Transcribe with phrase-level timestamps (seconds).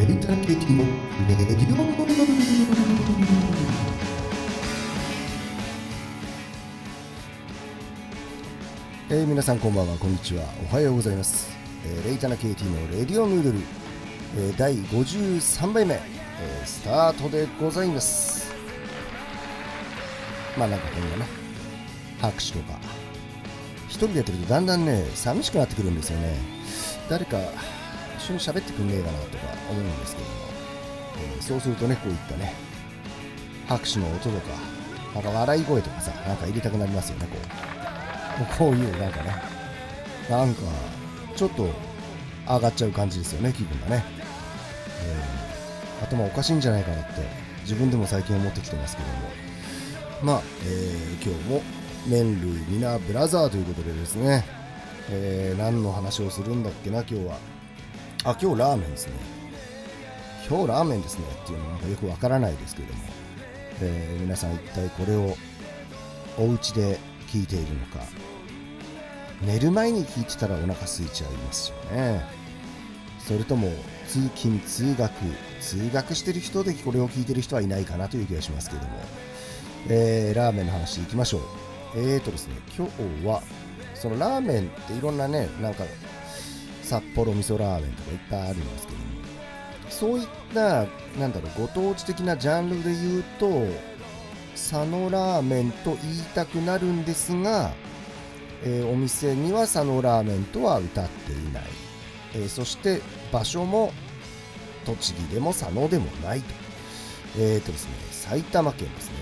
[0.00, 0.84] レビタケティの
[1.28, 1.84] レディオ
[9.10, 9.98] えー、皆さんこんばんは。
[9.98, 10.44] こんにちは。
[10.70, 11.54] おはようございます、
[11.84, 13.58] えーレイタナ KT のレディオヌードル、
[14.38, 18.54] えー第53杯目、えースタートでございます。
[20.56, 21.26] まあなんかこんなね
[22.22, 22.78] 拍手とか。
[23.88, 26.38] 一人でやってるとだんだんね寂しくなってくるんですよね。
[27.10, 27.36] 誰か
[28.30, 30.34] 緒に喋ってくんねえかなとか思うんですけども、
[31.36, 32.54] えーそうするとねこういったね
[33.68, 34.48] 拍手の音とか
[35.14, 38.58] なんか笑い声とかさなんか入れたくなりますよねこう。
[38.58, 39.34] こういうなんかね
[40.30, 40.62] なんか
[41.36, 41.68] ちょっと
[42.46, 44.04] 上がっちゃう感じですよね気分がね、
[45.04, 47.12] えー頭おかしいんじゃないかなって
[47.62, 49.14] 自分でも最近思ってきてますけども。
[50.22, 51.62] まあ、えー今日も
[52.06, 54.44] 麺類皆ブラザーということでですね、
[55.10, 57.38] えー何の話をするんだっけな今日は。
[58.22, 59.14] あ今日ラーメンですね。
[60.46, 63.00] 今日ラーメンですねっていうのはなんかよくわからないですけども、
[63.80, 65.36] えー皆さん一体これを
[66.38, 66.98] お家で
[67.28, 68.00] 聞いているのか。
[69.42, 72.22] 寝る前に聞いてたらお腹空いちゃいますよね。
[73.26, 73.72] それとも
[74.06, 75.10] 通勤通学
[75.62, 78.88] 通学してる人でこれを聞いてる人はいないかなという気がしますけども、
[79.88, 81.40] えーラーメンの話いきましょう。
[81.96, 83.42] えーとですね今日は
[83.94, 85.84] そのラーメンっていろんなねなんか
[86.90, 89.04] 札幌味噌ラーメンとかいっぱいあるんですけども。
[89.88, 90.86] そういった
[91.20, 93.66] なんだろうご当地的なジャンルで言うと
[94.54, 97.72] 佐野ラーメンと言いたくなるんですが、
[98.64, 101.62] えーお店には佐野ラーメンとは歌っていない、
[102.34, 103.00] えーそして
[103.32, 103.92] 場所も
[104.84, 106.46] 栃木でも佐野でもないと。
[107.38, 109.14] えーとですね埼玉県ですね。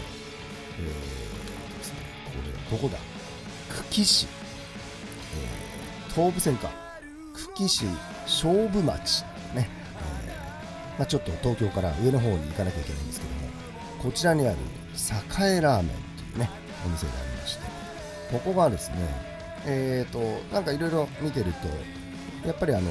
[0.78, 2.98] えーとですねこれはどこだ？
[3.74, 6.87] 久喜市、えー東武線か。
[7.66, 7.86] 市
[8.24, 9.68] 勝負町ね、
[10.26, 13.38] えーまあ、ちょっと東京から上の方に行かなきゃいけないんですけども
[14.02, 14.56] こちらにある
[15.40, 16.50] 栄ラーメンというね
[16.84, 17.62] お店がありまして
[18.32, 18.96] ここがですね
[19.66, 20.18] えーと
[20.54, 21.52] なんかいろいろ見てる
[22.42, 22.90] とやっぱりあの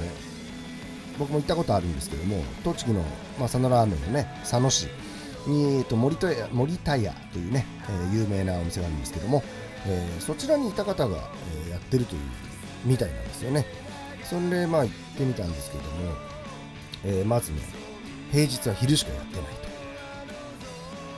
[1.18, 4.88] 僕も行ったことあるんですけども栃木の、まあ、佐野ラーメンのね佐野市
[5.48, 9.44] に、えーと森田屋森田屋というね、えー有名なお店があるんですけども、
[9.88, 11.30] えーそちらにいた方が、
[11.68, 12.22] えやってるという
[12.84, 13.66] みたいなんですよね。
[14.30, 15.90] それでまあ行ってみたんですけども、
[17.06, 17.60] えーまずね
[18.32, 19.46] 平日は昼しかやってない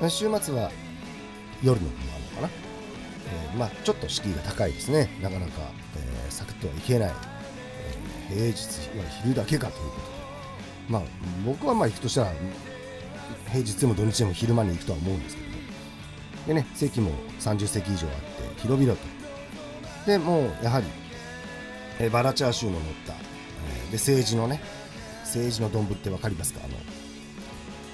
[0.02, 0.10] と。
[0.10, 0.72] 週末は
[1.64, 2.50] 夜の部もあるのかな、
[3.52, 5.10] えーまあちょっと敷居が高いですね。
[5.22, 5.54] なかなか、
[5.98, 7.14] えーサクッとはいけない、
[8.32, 10.08] え平日は昼だけかということで。
[10.90, 11.02] まあ
[11.46, 12.34] 僕はまあ行くとしたら
[13.48, 15.56] 平日でも土日でも昼間に行くとは思うんですけども。
[16.48, 19.02] でね席も30席以上あって広々と。
[20.06, 20.86] でもうやはり、
[22.00, 24.62] えバラチャーシューの乗った、えで政治のね
[25.24, 26.62] 政治の丼って分かりますか？
[26.64, 26.68] あ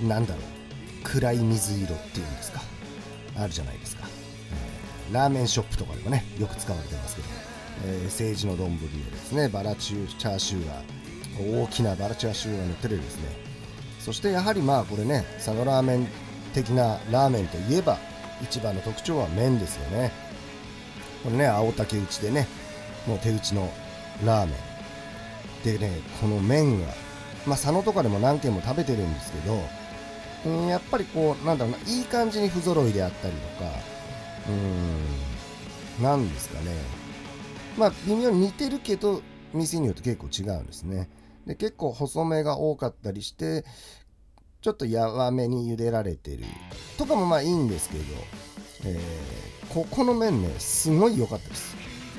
[0.04, 0.44] のなんだろう
[1.04, 2.62] 暗い水色っていうんですか？
[3.38, 4.08] あるじゃないですか、
[5.10, 7.28] えラーメンショップとかでもねよく使われてますけど、
[7.88, 13.24] え政治の丼でですねバラチューチャーシューが大きなバラチャーシューが乗ってるですね
[14.00, 16.08] そしてやはりまあこれね佐野ラーメン
[16.54, 17.98] 的なラーメンといえば
[18.42, 20.12] 一番の特徴は麺ですよね。
[21.24, 22.48] これね青竹打ちでね
[23.08, 23.70] もう手打ちの
[24.24, 24.56] ラーメン。
[25.64, 26.94] でねこの麺が
[27.46, 29.60] まあ佐野とかでも何軒も食べてるんですけど
[30.46, 33.72] うんやっぱりこうなんだろうないい感じに不揃いであったりとか
[34.48, 34.52] う
[36.02, 36.72] んなんですかね。
[37.78, 39.22] まあ微妙に似てるけど
[39.54, 41.10] 店によって結構違うんですね。
[41.48, 43.66] で結構細めが多かったりして
[44.62, 46.44] ちょっとやわめに茹でられてる。
[46.98, 48.04] とかもまあいいんですけど、
[48.86, 51.76] えーここの麺ねすごい良かったです、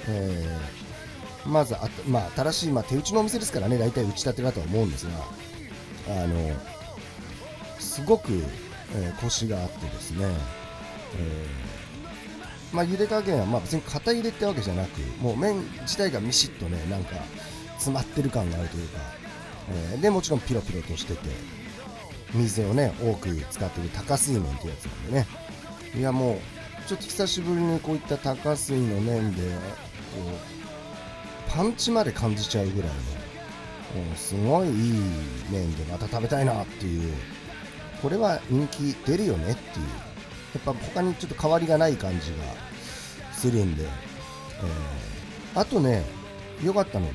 [0.08, 0.85] えー
[1.46, 5.12] まずあまあ新しい、まあ、手打ちのお店ですからね大体打ち立てだとは思うんですが
[6.22, 6.52] あの
[7.78, 8.32] すごく、
[8.94, 10.26] えーコシがあってですね、
[11.18, 17.16] えーまあ茹で加減はまあ別に硬い茹でってわけじゃなくもう麺自体がミシッとねなんか
[17.74, 18.98] 詰まってる感があるというか、
[19.92, 21.20] えーでもちろんピロピロとしてて
[22.34, 25.26] 水をね多く使ってる高水麺ってやつなんでね。
[25.96, 26.38] いやもう
[26.86, 29.48] ちょっと久しぶりにこういった高水の麺でこ
[30.52, 30.55] う
[31.48, 32.96] パンチまで感じちゃうぐらいの
[34.04, 35.00] もうすごいいい
[35.50, 37.14] 麺でまた食べたいなっていう。
[38.02, 39.86] これは人気出るよねっていう。
[40.54, 42.36] やっぱ他にちょっと変わりがない感じが
[43.32, 43.90] するんで、えー
[45.58, 46.04] あとね
[46.62, 47.12] 良かったのが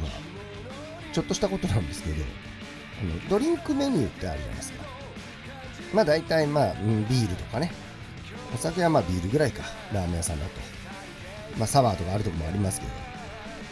[1.14, 2.16] ちょっとしたことなんですけど
[3.02, 4.84] あのドリンクメニューってあるじゃないですか。
[5.94, 7.72] まあ大体まあビールとかね。
[8.54, 9.64] お酒はまあビールぐらいか。
[9.94, 10.52] ラーメン屋さんだと。
[11.58, 12.92] まあサワーとかあるとこもありますけど。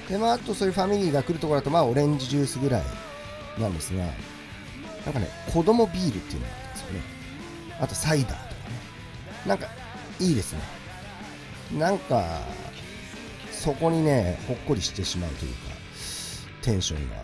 [0.09, 2.83] でまああとそういうファミリーが来るところだとまあオレンジジュースぐらい
[3.59, 4.03] なんですが
[5.05, 7.01] なんかね子供ビールっていうのがあったんですよね。
[7.79, 8.49] あとサイダーとかね。
[9.45, 9.67] なんか
[10.19, 10.59] いいですね。
[11.77, 12.41] なんか
[13.51, 15.59] そこにねほっこりしてしまうというか
[16.61, 17.15] テンションが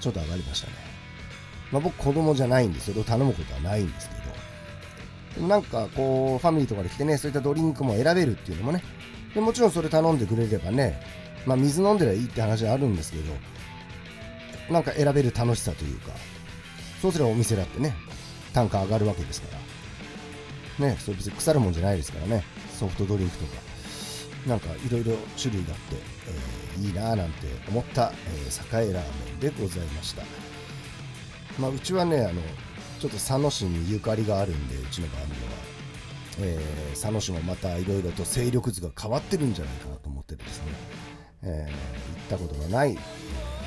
[0.00, 0.72] ちょっと上がりましたね。
[1.72, 4.18] まあ僕子供じゃないんでそれを頼むことはないんですけど。
[5.46, 8.82] なんかこうファミリーとかで来てねそういったドリンクも選べるっていうのもね。
[9.34, 11.00] でもちろんそれ頼んでくれればね
[11.46, 13.34] まあ水飲んでりゃいいって話はあるんですけど
[14.72, 16.12] なんか選べる楽しさというか
[17.00, 17.94] そうすればお店だってね
[18.52, 19.58] 単価上がるわけですから。
[20.78, 22.44] ねそれ別に腐るもんじゃないですからね。
[22.78, 23.60] ソフトドリンクとか
[24.46, 25.96] なんかいろいろ種類があって、
[26.28, 30.22] えーいいなぁなんて思った、えー栄ラーメンでございました。
[31.58, 32.40] まあうちはねあの
[33.00, 35.38] ちょっと佐野市にゆかりがあるんでうちの番組は、
[36.42, 40.66] えー佐野市もまたいろいろと勢力図が変わってるんじゃないかなと思っててですね、
[41.42, 42.98] えー行ったことがない、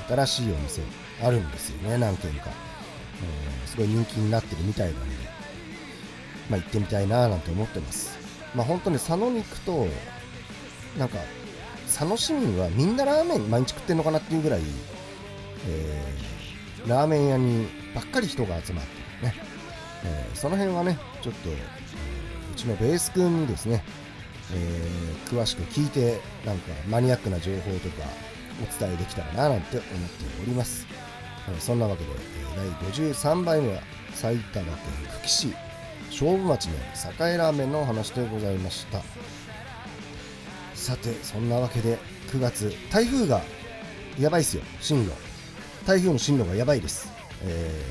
[0.07, 0.81] 新しいお店
[1.23, 2.49] あるんですよね何軒か、
[3.23, 5.15] えーすごい人気になってるみたいなんで、
[6.49, 8.17] まあ、行ってみたいななんて思ってます。
[8.53, 9.87] まあ本当に佐野に行くと
[10.99, 11.17] なんか
[11.87, 14.61] 佐野市民はみんなラーメン毎日食ってんのかなっていうぐらい、
[15.69, 19.35] えーラーメン屋にばっかり人が集まってるね、
[20.03, 21.55] えーその辺はねちょっと、えー
[22.51, 23.83] うちのベース君にですね、
[24.53, 28.03] えー詳しく聞いてなんかマニアックな情報とか
[28.61, 29.95] お伝えできたらななんて思って
[30.41, 30.85] おります、
[31.49, 33.81] えーそんなわけで、えー第53杯目は
[34.13, 34.75] 埼玉県
[35.23, 35.53] 久喜市
[36.09, 39.01] 勝負町にある栄ラーメンの話でございました。
[40.75, 41.97] さてそんなわけで
[42.31, 43.41] 9月台風が
[44.19, 45.11] やばいっすよ進路。
[45.85, 47.09] 台風の進路がやばいです、
[47.43, 47.85] え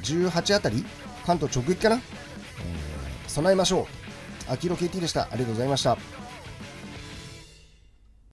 [0.00, 0.84] ー18あたり
[1.26, 2.02] 関東直撃かな、えー
[3.28, 3.97] 備えましょう。
[4.48, 5.22] 秋色 KT でした。
[5.22, 5.96] ありがとうございました。